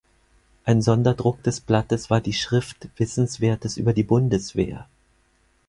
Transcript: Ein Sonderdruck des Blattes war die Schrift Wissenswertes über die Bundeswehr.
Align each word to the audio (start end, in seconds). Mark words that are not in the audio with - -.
Ein 0.65 0.81
Sonderdruck 0.81 1.43
des 1.43 1.61
Blattes 1.61 2.09
war 2.09 2.21
die 2.21 2.33
Schrift 2.33 2.87
Wissenswertes 2.97 3.77
über 3.77 3.93
die 3.93 4.01
Bundeswehr. 4.01 4.87